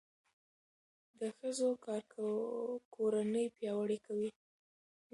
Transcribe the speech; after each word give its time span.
د 1.19 1.21
ښځو 1.37 1.69
کار 1.85 2.01
کورنۍ 2.95 3.45
پیاوړې 3.57 3.97
کوي. 4.07 4.29